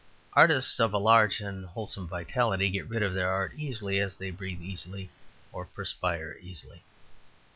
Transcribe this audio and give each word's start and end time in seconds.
Artists 0.33 0.79
of 0.79 0.93
a 0.93 0.97
large 0.97 1.41
and 1.41 1.63
wholesome 1.63 2.07
vitality 2.07 2.71
get 2.71 2.89
rid 2.89 3.03
of 3.03 3.13
their 3.13 3.29
art 3.29 3.53
easily, 3.55 3.99
as 3.99 4.15
they 4.15 4.31
breathe 4.31 4.59
easily, 4.63 5.11
or 5.51 5.63
perspire 5.67 6.37
easily. 6.41 6.83